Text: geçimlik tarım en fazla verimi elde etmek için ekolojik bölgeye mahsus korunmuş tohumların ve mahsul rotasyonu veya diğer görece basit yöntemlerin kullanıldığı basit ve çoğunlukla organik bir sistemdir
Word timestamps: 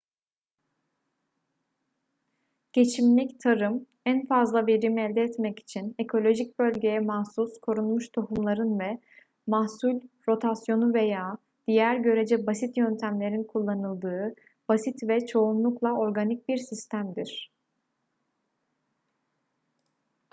geçimlik 2.73 3.39
tarım 3.39 3.85
en 4.05 4.25
fazla 4.25 4.67
verimi 4.67 5.01
elde 5.01 5.21
etmek 5.21 5.59
için 5.59 5.95
ekolojik 5.99 6.59
bölgeye 6.59 6.99
mahsus 6.99 7.59
korunmuş 7.61 8.09
tohumların 8.09 8.79
ve 8.79 8.99
mahsul 9.47 10.01
rotasyonu 10.29 10.93
veya 10.93 11.37
diğer 11.67 11.95
görece 11.95 12.47
basit 12.47 12.77
yöntemlerin 12.77 13.43
kullanıldığı 13.43 14.35
basit 14.69 15.03
ve 15.03 15.25
çoğunlukla 15.25 15.93
organik 15.93 16.49
bir 16.49 16.57
sistemdir 16.57 17.51